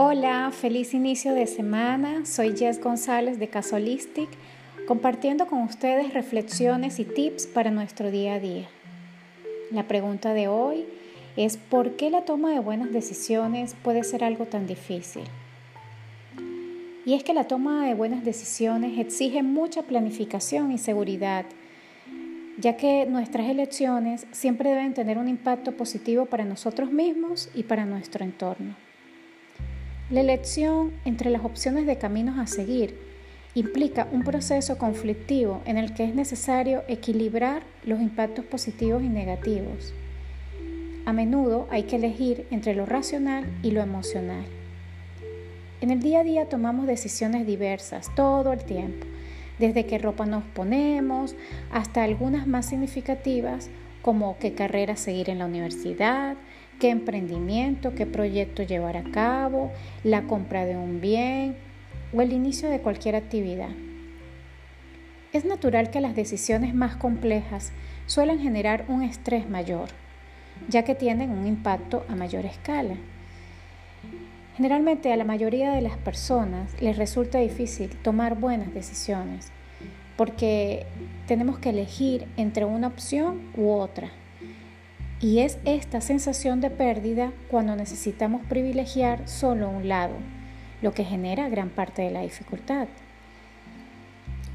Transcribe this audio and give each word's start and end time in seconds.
Hola, 0.00 0.52
feliz 0.52 0.94
inicio 0.94 1.34
de 1.34 1.48
semana. 1.48 2.24
Soy 2.24 2.56
Jess 2.56 2.80
González 2.80 3.40
de 3.40 3.48
Casolistic, 3.48 4.28
compartiendo 4.86 5.48
con 5.48 5.62
ustedes 5.62 6.14
reflexiones 6.14 7.00
y 7.00 7.04
tips 7.04 7.48
para 7.48 7.72
nuestro 7.72 8.12
día 8.12 8.34
a 8.34 8.38
día. 8.38 8.68
La 9.72 9.88
pregunta 9.88 10.34
de 10.34 10.46
hoy 10.46 10.84
es 11.36 11.56
¿por 11.56 11.96
qué 11.96 12.10
la 12.10 12.24
toma 12.24 12.52
de 12.52 12.60
buenas 12.60 12.92
decisiones 12.92 13.74
puede 13.82 14.04
ser 14.04 14.22
algo 14.22 14.46
tan 14.46 14.68
difícil? 14.68 15.24
Y 17.04 17.14
es 17.14 17.24
que 17.24 17.34
la 17.34 17.48
toma 17.48 17.84
de 17.84 17.94
buenas 17.94 18.24
decisiones 18.24 19.00
exige 19.00 19.42
mucha 19.42 19.82
planificación 19.82 20.70
y 20.70 20.78
seguridad, 20.78 21.44
ya 22.56 22.76
que 22.76 23.04
nuestras 23.06 23.48
elecciones 23.48 24.28
siempre 24.30 24.70
deben 24.70 24.94
tener 24.94 25.18
un 25.18 25.26
impacto 25.26 25.72
positivo 25.72 26.26
para 26.26 26.44
nosotros 26.44 26.92
mismos 26.92 27.50
y 27.52 27.64
para 27.64 27.84
nuestro 27.84 28.24
entorno. 28.24 28.87
La 30.10 30.22
elección 30.22 30.92
entre 31.04 31.28
las 31.28 31.44
opciones 31.44 31.84
de 31.84 31.98
caminos 31.98 32.38
a 32.38 32.46
seguir 32.46 32.98
implica 33.54 34.08
un 34.10 34.22
proceso 34.22 34.78
conflictivo 34.78 35.60
en 35.66 35.76
el 35.76 35.92
que 35.92 36.04
es 36.04 36.14
necesario 36.14 36.82
equilibrar 36.88 37.62
los 37.84 38.00
impactos 38.00 38.46
positivos 38.46 39.02
y 39.02 39.10
negativos. 39.10 39.92
A 41.04 41.12
menudo 41.12 41.68
hay 41.70 41.82
que 41.82 41.96
elegir 41.96 42.46
entre 42.50 42.74
lo 42.74 42.86
racional 42.86 43.44
y 43.62 43.72
lo 43.72 43.82
emocional. 43.82 44.46
En 45.82 45.90
el 45.90 46.00
día 46.00 46.20
a 46.20 46.24
día 46.24 46.48
tomamos 46.48 46.86
decisiones 46.86 47.46
diversas 47.46 48.10
todo 48.14 48.54
el 48.54 48.64
tiempo, 48.64 49.06
desde 49.58 49.84
qué 49.84 49.98
ropa 49.98 50.24
nos 50.24 50.42
ponemos 50.42 51.36
hasta 51.70 52.02
algunas 52.02 52.46
más 52.46 52.64
significativas 52.64 53.68
como 54.00 54.38
qué 54.38 54.54
carrera 54.54 54.96
seguir 54.96 55.28
en 55.28 55.38
la 55.38 55.44
universidad, 55.44 56.36
qué 56.78 56.90
emprendimiento, 56.90 57.94
qué 57.94 58.06
proyecto 58.06 58.62
llevar 58.62 58.96
a 58.96 59.04
cabo, 59.04 59.72
la 60.04 60.22
compra 60.22 60.64
de 60.64 60.76
un 60.76 61.00
bien 61.00 61.56
o 62.12 62.22
el 62.22 62.32
inicio 62.32 62.68
de 62.68 62.80
cualquier 62.80 63.16
actividad. 63.16 63.70
Es 65.32 65.44
natural 65.44 65.90
que 65.90 66.00
las 66.00 66.16
decisiones 66.16 66.74
más 66.74 66.96
complejas 66.96 67.72
suelen 68.06 68.40
generar 68.40 68.84
un 68.88 69.02
estrés 69.02 69.48
mayor, 69.48 69.88
ya 70.68 70.84
que 70.84 70.94
tienen 70.94 71.30
un 71.30 71.46
impacto 71.46 72.04
a 72.08 72.14
mayor 72.14 72.46
escala. 72.46 72.94
Generalmente 74.56 75.12
a 75.12 75.16
la 75.16 75.24
mayoría 75.24 75.70
de 75.72 75.82
las 75.82 75.96
personas 75.98 76.80
les 76.80 76.96
resulta 76.96 77.38
difícil 77.38 77.90
tomar 77.90 78.38
buenas 78.38 78.72
decisiones, 78.72 79.52
porque 80.16 80.86
tenemos 81.26 81.58
que 81.58 81.70
elegir 81.70 82.26
entre 82.36 82.64
una 82.64 82.88
opción 82.88 83.52
u 83.56 83.70
otra. 83.70 84.10
Y 85.20 85.40
es 85.40 85.58
esta 85.64 86.00
sensación 86.00 86.60
de 86.60 86.70
pérdida 86.70 87.32
cuando 87.50 87.74
necesitamos 87.74 88.42
privilegiar 88.48 89.28
solo 89.28 89.68
un 89.68 89.88
lado, 89.88 90.14
lo 90.80 90.92
que 90.92 91.04
genera 91.04 91.48
gran 91.48 91.70
parte 91.70 92.02
de 92.02 92.12
la 92.12 92.22
dificultad. 92.22 92.86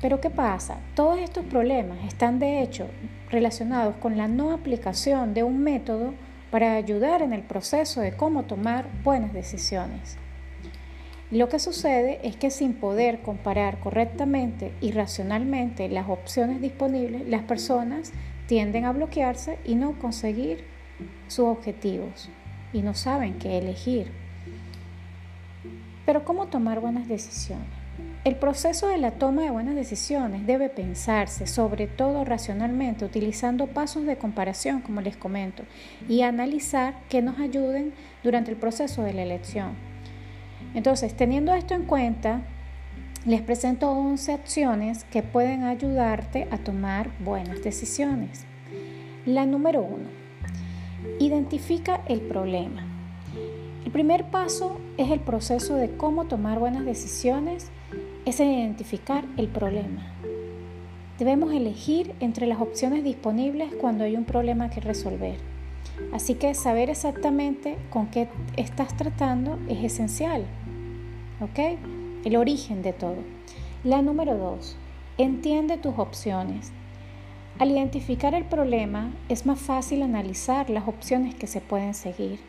Pero 0.02 0.22
¿qué 0.22 0.30
pasa? 0.30 0.78
Todos 0.96 1.20
estos 1.20 1.46
problemas 1.46 1.98
están 2.08 2.40
de 2.40 2.62
hecho 2.62 2.88
relacionados 3.30 3.96
con 3.98 4.18
la 4.18 4.30
no 4.30 4.52
aplicación 4.52 5.34
de 5.34 5.44
un 5.44 5.60
método 5.64 6.14
para 6.50 6.76
ayudar 6.76 7.22
en 7.22 7.34
el 7.34 7.42
proceso 7.42 8.00
de 8.00 8.16
cómo 8.16 8.44
tomar 8.44 8.86
buenas 9.04 9.34
decisiones. 9.34 10.18
Lo 11.32 11.50
que 11.50 11.58
sucede 11.58 12.20
es 12.24 12.36
que 12.36 12.52
sin 12.52 12.74
poder 12.74 13.22
comparar 13.22 13.80
correctamente 13.80 14.72
y 14.80 14.92
racionalmente 14.92 15.90
las 15.90 16.08
opciones 16.08 16.62
disponibles, 16.62 17.28
las 17.28 17.44
personas 17.44 18.14
tienden 18.54 18.86
a 18.86 18.92
bloquearse 18.92 19.58
y 19.66 19.74
no 19.74 19.98
conseguir 19.98 20.64
sus 21.28 21.46
objetivos 21.46 22.30
y 22.72 22.84
no 22.84 22.94
saben 22.94 23.40
qué 23.40 23.58
elegir. 23.58 24.12
Pero 26.06 26.24
¿cómo 26.24 26.46
tomar 26.46 26.80
buenas 26.80 27.08
decisiones? 27.08 27.66
El 28.24 28.36
proceso 28.36 28.90
de 28.90 29.00
la 29.00 29.10
toma 29.10 29.42
de 29.42 29.50
buenas 29.50 29.74
decisiones 29.74 30.46
debe 30.46 30.70
pensarse, 30.70 31.48
sobre 31.48 31.88
todo 31.88 32.26
racionalmente, 32.26 33.06
utilizando 33.06 33.66
pasos 33.66 34.06
de 34.06 34.18
comparación, 34.18 34.82
como 34.82 35.02
les 35.02 35.18
comento, 35.18 35.64
y 36.08 36.22
analizar 36.22 36.94
que 37.10 37.24
nos 37.24 37.40
ayuden 37.40 37.92
durante 38.22 38.52
el 38.52 38.58
proceso 38.58 39.02
de 39.02 39.14
la 39.14 39.24
elección. 39.24 39.72
Entonces, 40.76 41.16
teniendo 41.16 41.56
esto 41.56 41.74
en 41.74 41.86
cuenta, 41.86 42.44
les 43.26 43.42
presento 43.42 43.90
11 43.90 44.34
acciones 44.34 45.06
que 45.06 45.24
pueden 45.24 45.64
ayudarte 45.64 46.46
a 46.52 46.58
tomar 46.58 47.10
buenas 47.20 47.64
decisiones. 47.64 48.44
La 49.26 49.46
número 49.46 49.82
1. 49.82 50.10
Identifica 51.20 52.02
el 52.08 52.20
problema. 52.20 52.86
El 53.86 53.92
primer 53.94 54.26
paso 54.26 54.78
es 54.98 55.10
el 55.10 55.22
proceso 55.22 55.76
de 55.76 55.96
cómo 55.96 56.26
tomar 56.26 56.60
buenas 56.60 56.84
decisiones, 56.84 57.72
es 58.26 58.42
identificar 58.42 59.24
el 59.38 59.48
problema. 59.48 60.02
Debemos 61.18 61.54
elegir 61.54 62.14
entre 62.20 62.46
las 62.46 62.60
opciones 62.60 63.06
disponibles 63.06 63.74
cuando 63.80 64.04
hay 64.04 64.18
un 64.18 64.26
problema 64.26 64.70
que 64.70 64.82
resolver. 64.82 65.38
Así 66.12 66.36
que 66.36 66.54
saber 66.56 66.90
exactamente 66.90 67.78
con 67.90 68.08
qué 68.08 68.28
estás 68.58 68.98
tratando 68.98 69.60
es 69.70 69.82
esencial. 69.82 70.44
¿Ok? 71.40 72.03
El 72.24 72.36
origen 72.36 72.82
de 72.82 72.94
todo. 72.94 73.18
La 73.84 74.02
número 74.02 74.38
dos, 74.38 74.76
entiende 75.18 75.78
tus 75.78 75.98
opciones. 75.98 76.72
Al 77.60 77.70
identificar 77.70 78.34
el 78.34 78.46
problema 78.46 79.12
es 79.30 79.46
más 79.46 79.60
fácil 79.60 80.02
analizar 80.02 80.70
las 80.70 80.88
opciones 80.88 81.36
que 81.36 81.48
se 81.48 81.62
pueden 81.62 81.94
seguir. 81.94 82.40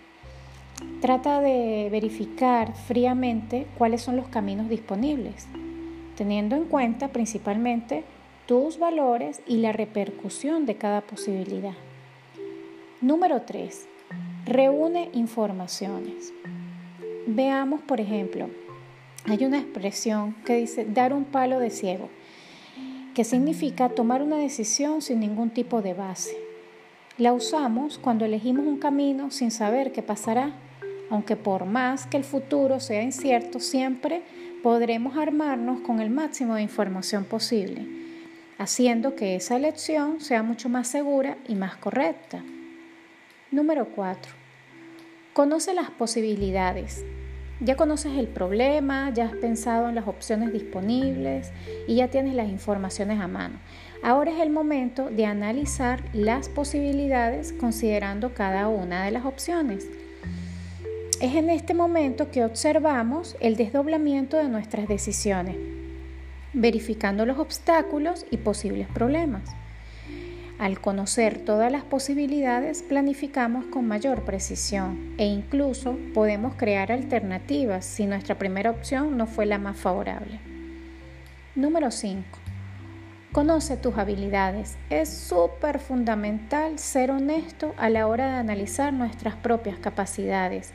Trata 1.00 1.40
de 1.40 1.88
verificar 1.90 2.74
fríamente 2.74 3.66
cuáles 3.76 4.02
son 4.02 4.16
los 4.16 4.28
caminos 4.28 4.68
disponibles, 4.68 5.46
teniendo 6.16 6.56
en 6.56 6.64
cuenta 6.64 7.08
principalmente 7.08 8.04
tus 8.46 8.78
valores 8.78 9.42
y 9.46 9.58
la 9.58 9.72
repercusión 9.72 10.66
de 10.66 10.76
cada 10.76 11.00
posibilidad. 11.02 11.74
Número 13.00 13.42
3. 13.42 13.86
Reúne 14.46 15.10
informaciones. 15.12 16.32
Veamos, 17.26 17.82
por 17.82 18.00
ejemplo, 18.00 18.48
hay 19.26 19.44
una 19.44 19.58
expresión 19.58 20.34
que 20.44 20.56
dice 20.56 20.84
dar 20.84 21.12
un 21.12 21.24
palo 21.24 21.58
de 21.58 21.70
ciego, 21.70 22.10
que 23.14 23.24
significa 23.24 23.88
tomar 23.88 24.22
una 24.22 24.36
decisión 24.36 25.00
sin 25.00 25.20
ningún 25.20 25.50
tipo 25.50 25.80
de 25.80 25.94
base. 25.94 26.36
La 27.16 27.32
usamos 27.32 27.98
cuando 27.98 28.24
elegimos 28.24 28.66
un 28.66 28.78
camino 28.78 29.30
sin 29.30 29.50
saber 29.50 29.92
qué 29.92 30.02
pasará, 30.02 30.52
aunque 31.10 31.36
por 31.36 31.64
más 31.64 32.06
que 32.06 32.16
el 32.16 32.24
futuro 32.24 32.80
sea 32.80 33.02
incierto, 33.02 33.60
siempre 33.60 34.22
podremos 34.62 35.16
armarnos 35.16 35.80
con 35.80 36.00
el 36.00 36.10
máximo 36.10 36.56
de 36.56 36.62
información 36.62 37.24
posible, 37.24 37.86
haciendo 38.58 39.14
que 39.14 39.36
esa 39.36 39.56
elección 39.56 40.20
sea 40.20 40.42
mucho 40.42 40.68
más 40.68 40.88
segura 40.88 41.38
y 41.48 41.54
más 41.54 41.76
correcta. 41.76 42.42
Número 43.50 43.86
4. 43.94 44.32
Conoce 45.32 45.72
las 45.72 45.90
posibilidades. 45.90 47.04
Ya 47.60 47.76
conoces 47.76 48.18
el 48.18 48.26
problema, 48.26 49.10
ya 49.14 49.26
has 49.26 49.36
pensado 49.36 49.88
en 49.88 49.94
las 49.94 50.08
opciones 50.08 50.52
disponibles 50.52 51.52
y 51.86 51.96
ya 51.96 52.08
tienes 52.08 52.34
las 52.34 52.48
informaciones 52.48 53.20
a 53.20 53.28
mano. 53.28 53.58
Ahora 54.02 54.32
es 54.32 54.40
el 54.40 54.50
momento 54.50 55.08
de 55.08 55.24
analizar 55.24 56.02
las 56.12 56.48
posibilidades 56.48 57.52
considerando 57.52 58.34
cada 58.34 58.68
una 58.68 59.04
de 59.04 59.12
las 59.12 59.24
opciones. 59.24 59.86
Es 61.20 61.36
en 61.36 61.48
este 61.48 61.74
momento 61.74 62.30
que 62.30 62.44
observamos 62.44 63.36
el 63.40 63.56
desdoblamiento 63.56 64.36
de 64.36 64.48
nuestras 64.48 64.88
decisiones, 64.88 65.56
verificando 66.52 67.24
los 67.24 67.38
obstáculos 67.38 68.26
y 68.30 68.38
posibles 68.38 68.88
problemas. 68.88 69.42
Al 70.58 70.80
conocer 70.80 71.38
todas 71.38 71.72
las 71.72 71.82
posibilidades, 71.82 72.82
planificamos 72.82 73.66
con 73.66 73.88
mayor 73.88 74.24
precisión 74.24 75.14
e 75.18 75.26
incluso 75.26 75.98
podemos 76.14 76.54
crear 76.54 76.92
alternativas 76.92 77.84
si 77.84 78.06
nuestra 78.06 78.38
primera 78.38 78.70
opción 78.70 79.16
no 79.16 79.26
fue 79.26 79.46
la 79.46 79.58
más 79.58 79.76
favorable. 79.76 80.38
Número 81.56 81.90
5. 81.90 82.22
Conoce 83.32 83.76
tus 83.76 83.98
habilidades. 83.98 84.76
Es 84.90 85.08
súper 85.08 85.80
fundamental 85.80 86.78
ser 86.78 87.10
honesto 87.10 87.74
a 87.76 87.90
la 87.90 88.06
hora 88.06 88.28
de 88.30 88.36
analizar 88.36 88.92
nuestras 88.92 89.34
propias 89.34 89.76
capacidades. 89.78 90.72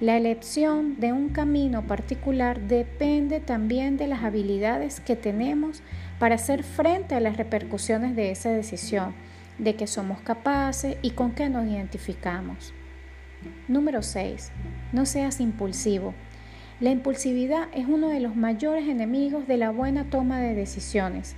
La 0.00 0.16
elección 0.16 1.00
de 1.00 1.12
un 1.12 1.30
camino 1.30 1.82
particular 1.82 2.60
depende 2.60 3.40
también 3.40 3.96
de 3.96 4.06
las 4.06 4.22
habilidades 4.22 5.00
que 5.00 5.16
tenemos 5.16 5.82
para 6.20 6.36
hacer 6.36 6.62
frente 6.62 7.16
a 7.16 7.20
las 7.20 7.36
repercusiones 7.36 8.14
de 8.14 8.30
esa 8.30 8.50
decisión, 8.50 9.12
de 9.58 9.74
que 9.74 9.88
somos 9.88 10.20
capaces 10.20 10.96
y 11.02 11.10
con 11.10 11.32
qué 11.32 11.48
nos 11.48 11.66
identificamos. 11.66 12.72
Número 13.66 14.02
6. 14.02 14.52
No 14.92 15.04
seas 15.04 15.40
impulsivo. 15.40 16.14
La 16.78 16.90
impulsividad 16.90 17.66
es 17.74 17.88
uno 17.88 18.08
de 18.08 18.20
los 18.20 18.36
mayores 18.36 18.86
enemigos 18.86 19.48
de 19.48 19.56
la 19.56 19.70
buena 19.70 20.04
toma 20.04 20.38
de 20.38 20.54
decisiones. 20.54 21.34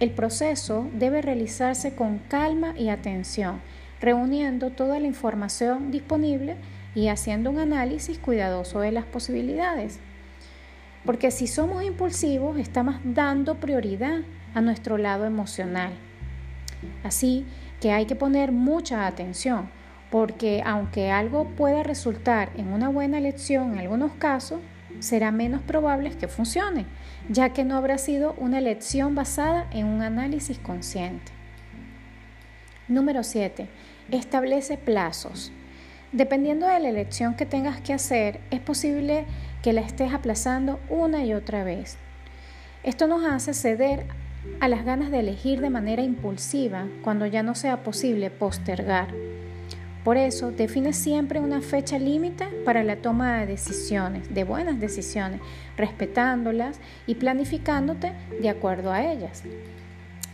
El 0.00 0.10
proceso 0.10 0.86
debe 0.92 1.22
realizarse 1.22 1.94
con 1.94 2.18
calma 2.18 2.74
y 2.76 2.90
atención, 2.90 3.62
reuniendo 4.02 4.68
toda 4.68 5.00
la 5.00 5.06
información 5.06 5.90
disponible 5.90 6.56
y 6.96 7.08
haciendo 7.08 7.50
un 7.50 7.58
análisis 7.58 8.18
cuidadoso 8.18 8.80
de 8.80 8.90
las 8.90 9.04
posibilidades. 9.04 10.00
Porque 11.04 11.30
si 11.30 11.46
somos 11.46 11.84
impulsivos, 11.84 12.58
estamos 12.58 12.96
dando 13.04 13.56
prioridad 13.56 14.22
a 14.54 14.62
nuestro 14.62 14.96
lado 14.96 15.26
emocional. 15.26 15.92
Así 17.04 17.44
que 17.80 17.92
hay 17.92 18.06
que 18.06 18.16
poner 18.16 18.50
mucha 18.50 19.06
atención, 19.06 19.68
porque 20.10 20.62
aunque 20.64 21.10
algo 21.10 21.50
pueda 21.50 21.82
resultar 21.82 22.50
en 22.56 22.72
una 22.72 22.88
buena 22.88 23.18
elección 23.18 23.74
en 23.74 23.80
algunos 23.80 24.12
casos, 24.14 24.60
será 24.98 25.30
menos 25.30 25.60
probable 25.60 26.10
que 26.16 26.28
funcione, 26.28 26.86
ya 27.28 27.50
que 27.50 27.64
no 27.64 27.76
habrá 27.76 27.98
sido 27.98 28.34
una 28.38 28.58
elección 28.58 29.14
basada 29.14 29.68
en 29.70 29.84
un 29.84 30.00
análisis 30.00 30.58
consciente. 30.58 31.30
Número 32.88 33.22
7. 33.22 33.68
Establece 34.10 34.78
plazos. 34.78 35.52
Dependiendo 36.16 36.66
de 36.66 36.80
la 36.80 36.88
elección 36.88 37.34
que 37.34 37.44
tengas 37.44 37.78
que 37.82 37.92
hacer, 37.92 38.40
es 38.50 38.58
posible 38.58 39.26
que 39.62 39.74
la 39.74 39.82
estés 39.82 40.14
aplazando 40.14 40.80
una 40.88 41.22
y 41.26 41.34
otra 41.34 41.62
vez. 41.62 41.98
Esto 42.84 43.06
nos 43.06 43.22
hace 43.26 43.52
ceder 43.52 44.06
a 44.60 44.68
las 44.68 44.86
ganas 44.86 45.10
de 45.10 45.18
elegir 45.18 45.60
de 45.60 45.68
manera 45.68 46.00
impulsiva 46.00 46.86
cuando 47.02 47.26
ya 47.26 47.42
no 47.42 47.54
sea 47.54 47.82
posible 47.82 48.30
postergar. 48.30 49.08
Por 50.04 50.16
eso, 50.16 50.52
define 50.52 50.94
siempre 50.94 51.38
una 51.38 51.60
fecha 51.60 51.98
límite 51.98 52.46
para 52.64 52.82
la 52.82 52.96
toma 52.96 53.40
de 53.40 53.46
decisiones, 53.48 54.32
de 54.32 54.44
buenas 54.44 54.80
decisiones, 54.80 55.42
respetándolas 55.76 56.80
y 57.06 57.16
planificándote 57.16 58.12
de 58.40 58.48
acuerdo 58.48 58.90
a 58.90 59.04
ellas. 59.04 59.42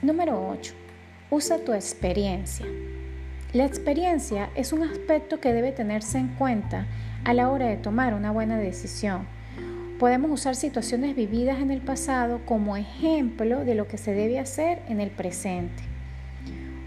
Número 0.01 0.49
8. 0.49 0.75
Usa 1.31 1.59
tu 1.59 1.73
experiencia. 1.73 2.67
La 3.53 3.67
experiencia 3.67 4.49
es 4.55 4.73
un 4.73 4.83
aspecto 4.83 5.39
que 5.39 5.53
debe 5.53 5.73
tenerse 5.73 6.17
en 6.17 6.29
cuenta 6.29 6.87
a 7.25 7.35
la 7.35 7.51
hora 7.51 7.67
de 7.67 7.77
tomar 7.77 8.15
una 8.15 8.31
buena 8.31 8.57
decisión. 8.57 9.27
Podemos 9.99 10.31
usar 10.31 10.57
situaciones 10.57 11.15
vividas 11.15 11.61
en 11.61 11.71
el 11.71 11.83
pasado 11.83 12.41
como 12.47 12.79
ejemplo 12.79 13.63
de 13.67 13.75
lo 13.75 13.89
que 13.89 13.99
se 13.99 14.15
debe 14.15 14.39
hacer 14.39 14.81
en 14.89 15.03
el 15.03 15.11
presente. 15.11 15.83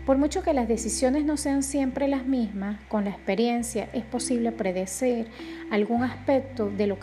Por 0.07 0.17
mucho 0.17 0.41
que 0.41 0.55
las 0.55 0.67
decisiones 0.67 1.23
no 1.23 1.37
sean 1.37 1.61
siempre 1.61 2.07
las 2.07 2.25
mismas, 2.25 2.79
con 2.87 3.05
la 3.05 3.11
experiencia 3.11 3.87
es 3.93 4.03
posible 4.03 4.51
predecir 4.51 5.27
algún 5.69 6.03
aspecto 6.03 6.71
de 6.71 6.87
lo 6.87 6.97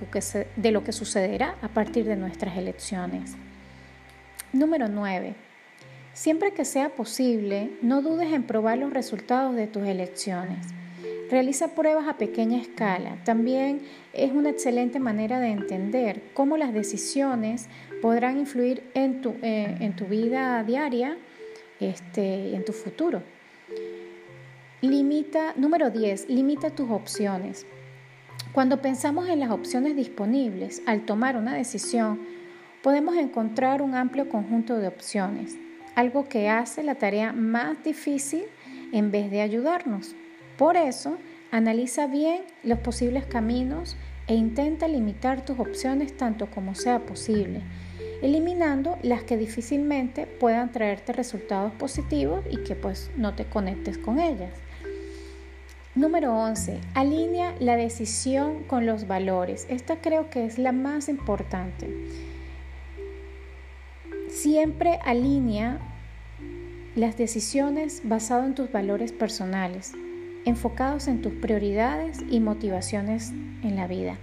que, 0.82 0.92
sucederá 0.92 1.54
a 1.62 1.68
partir 1.68 2.04
de 2.04 2.16
nuestras 2.16 2.56
elecciones. 2.56 3.36
Número 4.52 4.88
9. 4.88 5.51
Siempre 6.14 6.52
que 6.52 6.66
sea 6.66 6.90
posible, 6.90 7.70
no 7.80 8.02
dudes 8.02 8.32
en 8.32 8.42
probar 8.42 8.76
los 8.76 8.92
resultados 8.92 9.56
de 9.56 9.66
tus 9.66 9.86
elecciones. 9.86 10.66
Realiza 11.30 11.74
pruebas 11.74 12.06
a 12.06 12.18
pequeña 12.18 12.60
escala. 12.60 13.16
También 13.24 13.80
es 14.12 14.30
una 14.32 14.50
excelente 14.50 14.98
manera 14.98 15.40
de 15.40 15.48
entender 15.48 16.22
cómo 16.34 16.58
las 16.58 16.74
decisiones 16.74 17.68
podrán 18.02 18.38
influir 18.38 18.82
en 18.92 19.22
tu, 19.22 19.30
eh, 19.42 19.74
en 19.80 19.96
tu 19.96 20.04
vida 20.04 20.62
diaria 20.64 21.16
este, 21.80 22.54
en 22.54 22.64
tu 22.66 22.74
futuro. 22.74 23.22
Limita, 24.82 25.54
número 25.56 25.88
10, 25.88 26.28
limita 26.28 26.68
tus 26.68 26.90
opciones. 26.90 27.64
Cuando 28.52 28.82
pensamos 28.82 29.30
en 29.30 29.40
las 29.40 29.50
opciones 29.50 29.96
disponibles 29.96 30.82
al 30.84 31.06
tomar 31.06 31.38
una 31.38 31.54
decisión, 31.54 32.20
podemos 32.82 33.16
encontrar 33.16 33.80
un 33.80 33.94
amplio 33.94 34.28
conjunto 34.28 34.76
de 34.76 34.88
opciones 34.88 35.56
algo 35.94 36.28
que 36.28 36.48
hace 36.48 36.82
la 36.82 36.96
tarea 36.96 37.32
más 37.32 37.82
difícil 37.84 38.44
en 38.92 39.10
vez 39.10 39.30
de 39.30 39.40
ayudarnos. 39.40 40.14
Por 40.56 40.76
eso, 40.76 41.18
analiza 41.50 42.06
bien 42.06 42.42
los 42.62 42.78
posibles 42.78 43.26
caminos 43.26 43.96
e 44.26 44.34
intenta 44.34 44.88
limitar 44.88 45.44
tus 45.44 45.58
opciones 45.58 46.16
tanto 46.16 46.46
como 46.50 46.74
sea 46.74 47.00
posible, 47.00 47.60
eliminando 48.22 48.98
las 49.02 49.24
que 49.24 49.36
difícilmente 49.36 50.26
puedan 50.26 50.70
traerte 50.72 51.12
resultados 51.12 51.72
positivos 51.72 52.44
y 52.50 52.58
que 52.58 52.74
pues 52.74 53.10
no 53.16 53.34
te 53.34 53.44
conectes 53.44 53.98
con 53.98 54.20
ellas. 54.20 54.52
Número 55.94 56.34
11. 56.34 56.80
Alinea 56.94 57.54
la 57.60 57.76
decisión 57.76 58.62
con 58.62 58.86
los 58.86 59.06
valores. 59.06 59.66
Esta 59.68 60.00
creo 60.00 60.30
que 60.30 60.46
es 60.46 60.58
la 60.58 60.72
más 60.72 61.10
importante. 61.10 61.90
Siempre 64.42 64.98
alinea 65.04 65.78
las 66.96 67.16
decisiones 67.16 68.00
basado 68.02 68.44
en 68.44 68.56
tus 68.56 68.72
valores 68.72 69.12
personales, 69.12 69.92
enfocados 70.44 71.06
en 71.06 71.22
tus 71.22 71.32
prioridades 71.34 72.18
y 72.28 72.40
motivaciones 72.40 73.30
en 73.30 73.76
la 73.76 73.86
vida. 73.86 74.18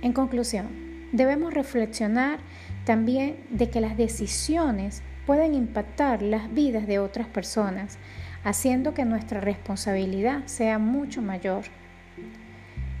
En 0.00 0.14
conclusión, 0.14 0.68
debemos 1.12 1.52
reflexionar 1.52 2.38
también 2.86 3.36
de 3.50 3.68
que 3.68 3.82
las 3.82 3.98
decisiones 3.98 5.02
pueden 5.26 5.52
impactar 5.52 6.22
las 6.22 6.54
vidas 6.54 6.86
de 6.86 7.00
otras 7.00 7.26
personas, 7.26 7.98
haciendo 8.44 8.94
que 8.94 9.04
nuestra 9.04 9.42
responsabilidad 9.42 10.46
sea 10.46 10.78
mucho 10.78 11.20
mayor. 11.20 11.64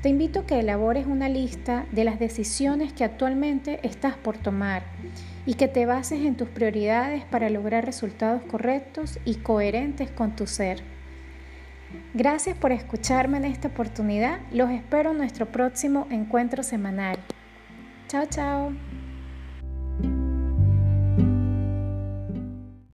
Te 0.02 0.08
invito 0.08 0.40
a 0.40 0.46
que 0.46 0.58
elabores 0.58 1.06
una 1.06 1.28
lista 1.28 1.86
de 1.92 2.02
las 2.02 2.18
decisiones 2.18 2.92
que 2.92 3.04
actualmente 3.04 3.78
estás 3.84 4.16
por 4.16 4.36
tomar 4.36 4.82
y 5.46 5.54
que 5.54 5.68
te 5.68 5.86
bases 5.86 6.24
en 6.24 6.36
tus 6.36 6.48
prioridades 6.48 7.24
para 7.24 7.48
lograr 7.50 7.84
resultados 7.84 8.42
correctos 8.42 9.20
y 9.24 9.36
coherentes 9.36 10.10
con 10.10 10.34
tu 10.34 10.48
ser. 10.48 10.82
Gracias 12.14 12.58
por 12.58 12.72
escucharme 12.72 13.36
en 13.36 13.44
esta 13.44 13.68
oportunidad. 13.68 14.40
Los 14.50 14.70
espero 14.70 15.12
en 15.12 15.18
nuestro 15.18 15.46
próximo 15.46 16.08
encuentro 16.10 16.64
semanal. 16.64 17.18
Chao, 18.08 18.26
chao. 18.26 18.72